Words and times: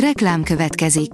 Reklám 0.00 0.42
következik. 0.42 1.10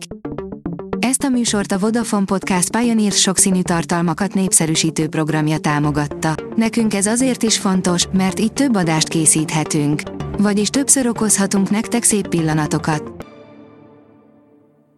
Ezt 0.99 1.23
a 1.23 1.29
műsort 1.29 1.73
a 1.73 1.79
Vodafone 1.79 2.25
Podcast 2.25 2.77
Pioneer 2.77 3.13
sokszínű 3.13 3.63
tartalmakat 3.63 4.35
népszerűsítő 4.35 5.09
programja 5.09 5.59
támogatta. 5.59 6.35
Nekünk 6.57 6.95
ez 6.95 7.07
azért 7.07 7.43
is 7.43 7.59
fontos, 7.59 8.07
mert 8.13 8.41
így 8.41 8.53
több 8.53 8.77
adást 8.77 9.09
készíthetünk. 9.09 10.03
Vagyis 10.39 10.69
többször 10.69 11.07
okozhatunk 11.07 11.71
nektek 11.71 12.03
szép 12.03 12.29
pillanatokat. 12.29 13.27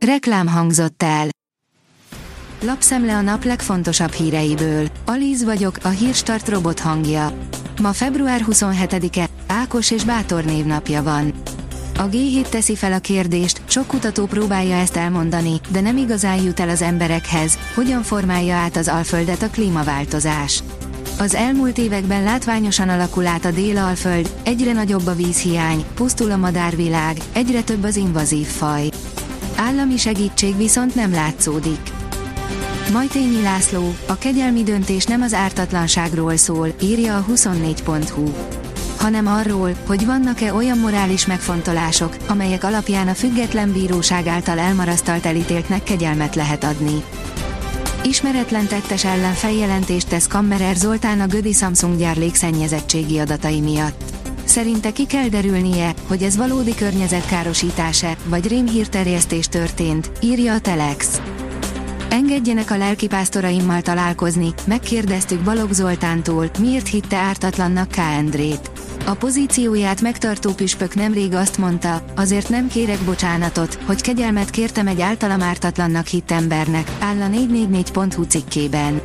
Reklám 0.07 0.47
hangzott 0.47 1.03
el. 1.03 1.29
Lapszemle 2.63 3.17
a 3.17 3.21
nap 3.21 3.45
legfontosabb 3.45 4.13
híreiből. 4.13 4.87
Alíz 5.05 5.45
vagyok, 5.45 5.79
a 5.83 5.89
hírstart 5.89 6.49
robot 6.49 6.81
hangja. 6.81 7.33
Ma 7.81 7.93
február 7.93 8.45
27-e, 8.51 9.29
Ákos 9.47 9.91
és 9.91 10.05
Bátor 10.05 10.45
névnapja 10.45 11.03
van. 11.03 11.35
A 11.99 12.09
G7 12.09 12.49
teszi 12.49 12.77
fel 12.77 12.93
a 12.93 12.99
kérdést, 12.99 13.61
sok 13.65 13.87
kutató 13.87 14.27
próbálja 14.27 14.77
ezt 14.77 14.97
elmondani, 14.97 15.61
de 15.69 15.81
nem 15.81 15.97
igazán 15.97 16.43
jut 16.43 16.61
el 16.61 16.69
az 16.69 16.83
emberekhez, 16.83 17.59
hogyan 17.75 18.03
formálja 18.03 18.55
át 18.55 18.77
az 18.77 18.89
Alföldet 18.89 19.43
a 19.43 19.51
klímaváltozás. 19.51 20.63
Az 21.19 21.35
elmúlt 21.35 21.79
években 21.79 22.23
látványosan 22.23 22.89
alakul 22.89 23.27
át 23.27 23.45
a 23.45 23.51
délalföld, 23.51 24.31
egyre 24.43 24.73
nagyobb 24.73 25.07
a 25.07 25.15
vízhiány, 25.15 25.85
pusztul 25.95 26.31
a 26.31 26.37
madárvilág, 26.37 27.17
egyre 27.33 27.63
több 27.63 27.85
az 27.85 27.97
invazív 27.97 28.47
faj. 28.47 28.89
Állami 29.57 29.97
segítség 29.97 30.57
viszont 30.57 30.95
nem 30.95 31.13
látszódik. 31.13 31.81
Majtényi 32.93 33.43
László, 33.43 33.95
a 34.07 34.19
kegyelmi 34.19 34.63
döntés 34.63 35.05
nem 35.05 35.23
az 35.23 35.35
ártatlanságról 35.35 36.37
szól, 36.37 36.69
írja 36.83 37.17
a 37.17 37.25
24.hu 37.33 38.33
hanem 39.05 39.27
arról, 39.27 39.73
hogy 39.87 40.07
vannak-e 40.07 40.55
olyan 40.55 40.79
morális 40.79 41.27
megfontolások, 41.27 42.17
amelyek 42.27 42.65
alapján 42.65 43.09
a 43.09 43.15
független 43.15 43.73
bíróság 43.73 44.27
által 44.27 44.59
elmarasztalt 44.59 45.27
elítéltnek 45.27 45.83
kegyelmet 45.83 46.35
lehet 46.35 46.65
adni. 46.65 47.05
Ismeretlen 48.03 48.67
tettes 48.67 49.05
ellen 49.05 49.33
feljelentést 49.33 50.09
tesz 50.09 50.27
Kammerer 50.27 50.77
Zoltán 50.77 51.21
a 51.21 51.27
Gödi 51.27 51.53
Samsung 51.53 51.99
gyár 51.99 52.17
légszennyezettségi 52.17 53.19
adatai 53.19 53.61
miatt. 53.61 54.03
Szerinte 54.45 54.93
ki 54.93 55.07
kell 55.07 55.29
derülnie, 55.29 55.95
hogy 56.07 56.23
ez 56.23 56.37
valódi 56.37 56.75
környezetkárosítása, 56.75 58.17
vagy 58.25 58.49
rémhírterjesztés 58.49 59.47
történt, 59.47 60.11
írja 60.21 60.53
a 60.55 60.61
Telex. 60.61 61.21
Engedjenek 62.09 62.71
a 62.71 62.77
lelkipásztoraimmal 62.77 63.81
találkozni, 63.81 64.55
megkérdeztük 64.67 65.41
Balogh 65.41 65.73
Zoltántól, 65.73 66.51
miért 66.59 66.89
hitte 66.89 67.17
ártatlannak 67.17 67.89
K. 67.89 67.97
Endrét. 67.97 68.74
A 69.07 69.15
pozícióját 69.15 70.01
megtartó 70.01 70.53
püspök 70.53 70.95
nemrég 70.95 71.35
azt 71.35 71.59
mondta, 71.59 72.05
azért 72.17 72.49
nem 72.49 72.69
kérek 72.69 72.99
bocsánatot, 72.99 73.79
hogy 73.87 74.01
kegyelmet 74.01 74.51
kértem 74.51 74.87
egy 74.87 75.01
általam 75.01 75.43
ártatlannak 75.43 76.07
hitt 76.07 76.31
embernek, 76.31 76.91
áll 76.99 77.21
a 77.21 77.27
444.hu 77.27 78.23
cikkében. 78.23 79.01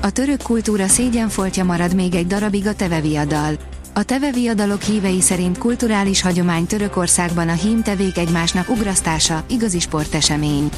A 0.00 0.10
török 0.10 0.42
kultúra 0.42 0.86
szégyenfoltja 0.86 1.64
marad 1.64 1.94
még 1.94 2.14
egy 2.14 2.26
darabig 2.26 2.66
a 2.66 2.74
teveviadal. 2.74 3.54
A 3.94 4.02
teveviadalok 4.02 4.82
hívei 4.82 5.20
szerint 5.20 5.58
kulturális 5.58 6.22
hagyomány 6.22 6.66
Törökországban 6.66 7.48
a 7.48 7.52
hímtevék 7.52 8.18
egymásnak 8.18 8.68
ugrasztása, 8.68 9.44
igazi 9.48 9.78
sportesemény. 9.78 10.68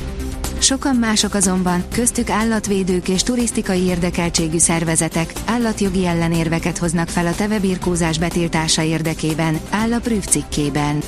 Sokan 0.64 0.96
mások 0.96 1.34
azonban, 1.34 1.84
köztük 1.92 2.30
állatvédők 2.30 3.08
és 3.08 3.22
turisztikai 3.22 3.80
érdekeltségű 3.80 4.58
szervezetek, 4.58 5.32
állatjogi 5.46 6.06
ellenérveket 6.06 6.78
hoznak 6.78 7.08
fel 7.08 7.26
a 7.26 7.34
tevebirkózás 7.34 8.18
betiltása 8.18 8.82
érdekében, 8.82 9.60
áll 9.70 9.92
a 9.92 9.98
Prüv 9.98 10.24
cikkében. 10.24 10.98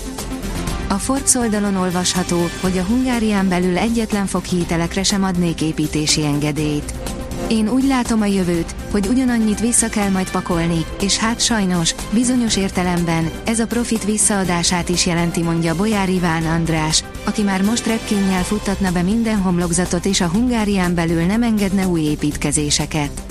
A 0.89 0.95
Forbes 0.95 1.35
oldalon 1.35 1.77
olvasható, 1.77 2.37
hogy 2.61 2.79
a 2.79 2.83
Hungárián 2.83 3.49
belül 3.49 3.79
egyetlen 3.79 4.27
fog 4.27 4.45
hítelekre 4.45 5.03
sem 5.03 5.25
adnék 5.25 5.63
építési 5.63 6.25
engedélyt. 6.25 7.16
Én 7.49 7.69
úgy 7.69 7.85
látom 7.85 8.21
a 8.21 8.27
jövőt, 8.27 8.75
hogy 8.91 9.07
ugyanannyit 9.07 9.61
vissza 9.61 9.89
kell 9.89 10.11
majd 10.11 10.31
pakolni, 10.31 10.85
és 11.01 11.17
hát 11.17 11.41
sajnos, 11.41 11.95
bizonyos 12.11 12.57
értelemben, 12.57 13.31
ez 13.45 13.59
a 13.59 13.67
profit 13.67 14.05
visszaadását 14.05 14.89
is 14.89 15.07
jelenti 15.07 15.43
mondja 15.43 15.77
Bolyár 15.77 16.09
Iván 16.09 16.47
András, 16.47 17.05
aki 17.25 17.43
már 17.43 17.63
most 17.63 17.87
repkénnyel 17.87 18.43
futtatna 18.43 18.93
be 18.93 19.03
minden 19.03 19.37
homlokzatot 19.39 20.05
és 20.05 20.21
a 20.21 20.29
Hungárián 20.29 20.95
belül 20.95 21.23
nem 21.23 21.43
engedne 21.43 21.87
új 21.87 22.01
építkezéseket. 22.01 23.23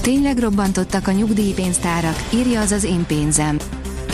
Tényleg 0.00 0.38
robbantottak 0.38 1.08
a 1.08 1.12
nyugdíjpénztárak, 1.12 2.16
írja 2.34 2.60
az 2.60 2.70
az 2.70 2.84
én 2.84 3.06
pénzem. 3.06 3.56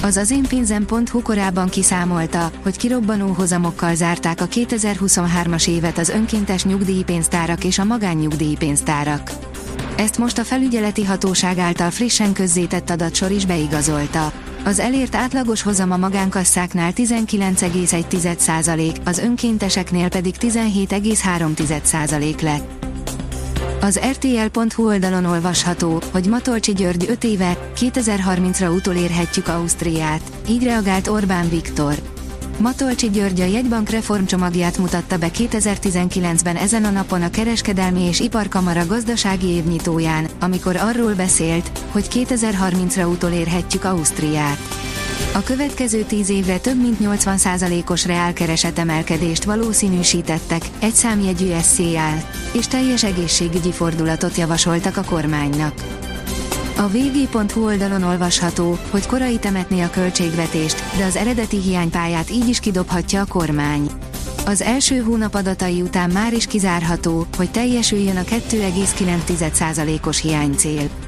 Az 0.03 0.16
az 0.16 0.31
én 0.31 0.43
pénzem.hu 0.43 1.22
kiszámolta, 1.71 2.50
hogy 2.62 2.77
kirobbanó 2.77 3.33
hozamokkal 3.33 3.94
zárták 3.94 4.41
a 4.41 4.47
2023-as 4.47 5.69
évet 5.69 5.99
az 5.99 6.09
önkéntes 6.09 6.65
nyugdíjpénztárak 6.65 7.65
és 7.65 7.78
a 7.78 7.84
magánnyugdíjpénztárak. 7.84 9.31
Ezt 9.97 10.19
most 10.19 10.39
a 10.39 10.44
felügyeleti 10.44 11.05
hatóság 11.05 11.59
által 11.59 11.91
frissen 11.91 12.33
közzétett 12.33 12.91
adatsor 12.91 13.31
is 13.31 13.47
beigazolta. 13.47 14.33
Az 14.65 14.78
elért 14.78 15.15
átlagos 15.15 15.62
hozam 15.62 15.91
a 15.91 15.97
magánkasszák 15.97 16.75
19,1%, 16.93 18.97
az 19.05 19.19
önkénteseknél 19.19 20.09
pedig 20.09 20.34
17,3% 20.41 22.43
lett. 22.43 22.79
Az 23.82 24.00
RTL.hu 24.10 24.86
oldalon 24.86 25.24
olvasható, 25.24 26.02
hogy 26.12 26.26
Matolcsi 26.26 26.72
György 26.72 27.06
5 27.08 27.24
éve, 27.24 27.70
2030-ra 27.76 28.74
utolérhetjük 28.74 29.48
Ausztriát, 29.48 30.20
így 30.48 30.64
reagált 30.64 31.08
Orbán 31.08 31.48
Viktor. 31.48 31.94
Matolcsi 32.58 33.10
György 33.10 33.41
a 33.41 33.44
jegybank 33.44 33.88
reformcsomagját 33.88 34.78
mutatta 34.78 35.18
be 35.18 35.30
2019-ben 35.34 36.56
ezen 36.56 36.84
a 36.84 36.91
napon 36.91 37.22
a 37.22 37.30
Kereskedelmi 37.30 38.02
és 38.02 38.20
Iparkamara 38.20 38.86
gazdasági 38.86 39.46
évnyitóján, 39.46 40.26
amikor 40.41 40.76
arról 40.76 41.14
beszélt, 41.14 41.70
hogy 41.91 42.06
2030-ra 42.10 43.10
utolérhetjük 43.10 43.84
Ausztriát. 43.84 44.58
A 45.34 45.42
következő 45.42 46.03
tíz 46.03 46.28
évre 46.28 46.58
több 46.58 46.81
mint 46.82 46.97
80%-os 47.00 48.06
reálkereset 48.06 48.78
emelkedést 48.78 49.44
valószínűsítettek, 49.44 50.62
egy 50.78 50.94
számjegyű 50.94 51.53
SZIA, 51.62 52.14
és 52.53 52.66
teljes 52.66 53.04
egészségügyi 53.04 53.72
fordulatot 53.72 54.36
javasoltak 54.36 54.97
a 54.97 55.04
kormánynak. 55.04 55.75
A 56.76 56.88
vg.hu 56.88 57.64
oldalon 57.64 58.03
olvasható, 58.03 58.78
hogy 58.91 59.06
korai 59.06 59.38
temetni 59.38 59.80
a 59.80 59.91
költségvetést, 59.91 60.82
de 60.97 61.04
az 61.04 61.16
eredeti 61.16 61.60
hiánypályát 61.60 62.30
így 62.30 62.48
is 62.48 62.60
kidobhatja 62.60 63.20
a 63.20 63.26
kormány. 63.26 63.91
Az 64.47 64.62
első 64.62 64.98
hónap 64.98 65.34
adatai 65.34 65.82
után 65.82 66.10
már 66.10 66.32
is 66.32 66.47
kizárható, 66.47 67.26
hogy 67.36 67.50
teljesüljön 67.50 68.16
a 68.16 68.22
2,9%-os 68.22 70.20
hiánycél. 70.20 71.00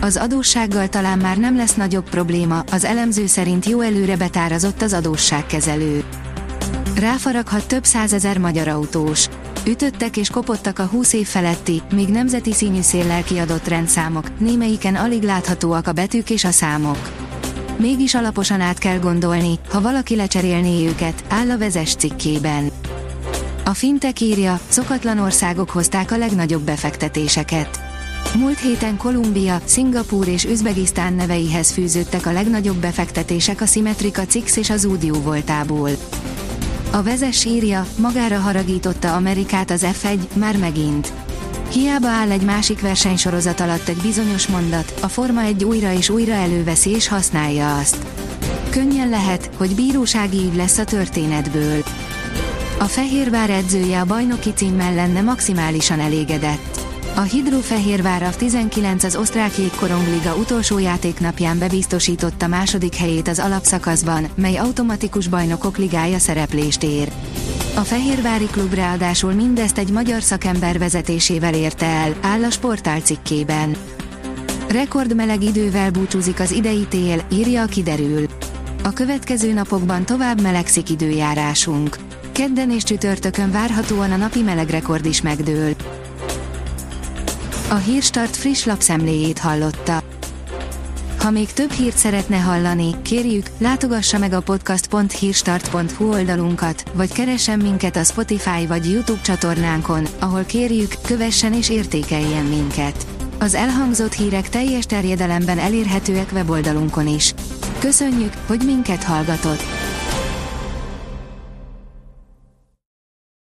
Az 0.00 0.16
adóssággal 0.16 0.88
talán 0.88 1.18
már 1.18 1.36
nem 1.36 1.56
lesz 1.56 1.74
nagyobb 1.74 2.10
probléma, 2.10 2.64
az 2.72 2.84
elemző 2.84 3.26
szerint 3.26 3.66
jó 3.66 3.80
előre 3.80 4.16
betárazott 4.16 4.82
az 4.82 4.92
adósságkezelő. 4.92 6.04
Ráfaraghat 6.96 7.66
több 7.66 7.84
százezer 7.84 8.38
magyar 8.38 8.68
autós. 8.68 9.28
Ütöttek 9.66 10.16
és 10.16 10.30
kopottak 10.30 10.78
a 10.78 10.84
20 10.84 11.12
év 11.12 11.26
feletti, 11.26 11.82
még 11.94 12.08
nemzeti 12.08 12.52
színű 12.52 12.80
széllel 12.80 13.24
kiadott 13.24 13.68
rendszámok, 13.68 14.38
némelyiken 14.38 14.94
alig 14.94 15.22
láthatóak 15.22 15.86
a 15.86 15.92
betűk 15.92 16.30
és 16.30 16.44
a 16.44 16.50
számok. 16.50 17.10
Mégis 17.76 18.14
alaposan 18.14 18.60
át 18.60 18.78
kell 18.78 18.98
gondolni, 18.98 19.58
ha 19.70 19.80
valaki 19.80 20.16
lecserélné 20.16 20.86
őket, 20.86 21.24
áll 21.28 21.50
a 21.50 21.58
vezes 21.58 21.94
cikkében. 21.94 22.70
A 23.64 23.74
fintek 23.74 24.20
írja, 24.20 24.60
szokatlan 24.68 25.18
országok 25.18 25.70
hozták 25.70 26.10
a 26.12 26.16
legnagyobb 26.16 26.62
befektetéseket. 26.62 27.85
Múlt 28.34 28.60
héten 28.60 28.96
Kolumbia, 28.96 29.60
Szingapúr 29.64 30.28
és 30.28 30.44
Üzbegisztán 30.44 31.12
neveihez 31.12 31.70
fűződtek 31.70 32.26
a 32.26 32.32
legnagyobb 32.32 32.76
befektetések 32.76 33.60
a 33.60 33.66
Symmetrica 33.66 34.26
Cix 34.26 34.56
és 34.56 34.70
az 34.70 34.84
Udio 34.84 35.20
voltából. 35.20 35.90
A 36.90 37.02
vezes 37.02 37.44
írja, 37.44 37.86
magára 37.98 38.38
haragította 38.38 39.14
Amerikát 39.14 39.70
az 39.70 39.86
F1, 40.02 40.18
már 40.34 40.56
megint. 40.56 41.12
Hiába 41.72 42.08
áll 42.08 42.30
egy 42.30 42.42
másik 42.42 42.80
versenysorozat 42.80 43.60
alatt 43.60 43.88
egy 43.88 44.00
bizonyos 44.02 44.46
mondat, 44.46 44.94
a 45.00 45.08
Forma 45.08 45.42
egy 45.42 45.64
újra 45.64 45.92
és 45.92 46.08
újra 46.08 46.32
előveszi 46.32 46.90
és 46.90 47.08
használja 47.08 47.76
azt. 47.76 47.96
Könnyen 48.70 49.08
lehet, 49.08 49.50
hogy 49.56 49.74
bírósági 49.74 50.36
ügy 50.36 50.56
lesz 50.56 50.78
a 50.78 50.84
történetből. 50.84 51.82
A 52.78 52.84
Fehérvár 52.84 53.50
edzője 53.50 54.00
a 54.00 54.04
bajnoki 54.04 54.52
címmel 54.52 54.94
lenne 54.94 55.20
maximálisan 55.20 56.00
elégedett. 56.00 56.75
A 57.16 57.20
Hidrofehérvár 57.20 58.36
19 58.36 59.04
az 59.04 59.16
osztrák 59.16 59.58
jégkorongliga 59.58 60.34
utolsó 60.34 60.78
játéknapján 60.78 61.58
bebiztosította 61.58 62.46
második 62.46 62.94
helyét 62.94 63.28
az 63.28 63.38
alapszakaszban, 63.38 64.28
mely 64.34 64.56
automatikus 64.56 65.28
bajnokok 65.28 65.76
ligája 65.76 66.18
szereplést 66.18 66.82
ér. 66.82 67.12
A 67.74 67.80
Fehérvári 67.80 68.44
klub 68.44 68.74
ráadásul 68.74 69.32
mindezt 69.32 69.78
egy 69.78 69.90
magyar 69.90 70.22
szakember 70.22 70.78
vezetésével 70.78 71.54
érte 71.54 71.86
el, 71.86 72.14
áll 72.20 72.44
a 72.44 72.50
sportál 72.50 73.00
cikkében. 73.00 73.76
Rekordmeleg 74.68 75.42
idővel 75.42 75.90
búcsúzik 75.90 76.40
az 76.40 76.50
idei 76.50 76.86
tél, 76.88 77.26
írja 77.32 77.62
a 77.62 77.66
kiderül. 77.66 78.26
A 78.82 78.90
következő 78.90 79.52
napokban 79.52 80.04
tovább 80.04 80.40
melegszik 80.40 80.90
időjárásunk. 80.90 81.96
Kedden 82.32 82.70
és 82.70 82.82
csütörtökön 82.82 83.50
várhatóan 83.50 84.12
a 84.12 84.16
napi 84.16 84.42
melegrekord 84.42 85.06
is 85.06 85.22
megdől. 85.22 85.75
A 87.68 87.74
Hírstart 87.74 88.36
friss 88.36 88.64
lapszemléjét 88.64 89.38
hallotta. 89.38 90.02
Ha 91.18 91.30
még 91.30 91.52
több 91.52 91.70
hírt 91.70 91.96
szeretne 91.96 92.36
hallani, 92.36 93.02
kérjük, 93.02 93.46
látogassa 93.58 94.18
meg 94.18 94.32
a 94.32 94.40
podcast.hírstart.hu 94.40 96.12
oldalunkat, 96.12 96.82
vagy 96.92 97.12
keressen 97.12 97.58
minket 97.58 97.96
a 97.96 98.04
Spotify 98.04 98.66
vagy 98.66 98.90
YouTube 98.90 99.20
csatornánkon, 99.20 100.06
ahol 100.18 100.44
kérjük, 100.44 100.92
kövessen 101.06 101.52
és 101.52 101.70
értékeljen 101.70 102.44
minket. 102.44 103.06
Az 103.38 103.54
elhangzott 103.54 104.12
hírek 104.12 104.48
teljes 104.48 104.84
terjedelemben 104.84 105.58
elérhetőek 105.58 106.30
weboldalunkon 106.32 107.06
is. 107.06 107.34
Köszönjük, 107.78 108.32
hogy 108.46 108.60
minket 108.64 109.02
hallgatott! 109.04 109.85